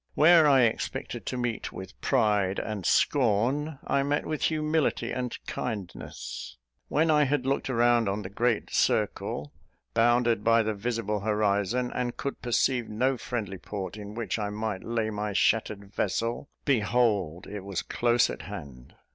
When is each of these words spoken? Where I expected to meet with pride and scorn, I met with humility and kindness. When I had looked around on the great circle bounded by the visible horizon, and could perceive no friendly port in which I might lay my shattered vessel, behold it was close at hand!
Where 0.15 0.47
I 0.47 0.61
expected 0.63 1.27
to 1.27 1.37
meet 1.37 1.71
with 1.71 2.01
pride 2.01 2.57
and 2.57 2.87
scorn, 2.87 3.77
I 3.85 4.01
met 4.01 4.25
with 4.25 4.45
humility 4.45 5.11
and 5.11 5.37
kindness. 5.45 6.57
When 6.87 7.11
I 7.11 7.25
had 7.25 7.45
looked 7.45 7.69
around 7.69 8.09
on 8.09 8.23
the 8.23 8.29
great 8.31 8.71
circle 8.71 9.53
bounded 9.93 10.43
by 10.43 10.63
the 10.63 10.73
visible 10.73 11.19
horizon, 11.19 11.91
and 11.93 12.17
could 12.17 12.41
perceive 12.41 12.89
no 12.89 13.15
friendly 13.15 13.59
port 13.59 13.95
in 13.95 14.15
which 14.15 14.39
I 14.39 14.49
might 14.49 14.83
lay 14.83 15.11
my 15.11 15.33
shattered 15.33 15.93
vessel, 15.93 16.49
behold 16.65 17.45
it 17.45 17.59
was 17.63 17.83
close 17.83 18.27
at 18.31 18.41
hand! 18.41 18.95